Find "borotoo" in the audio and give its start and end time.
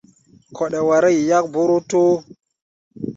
1.53-2.13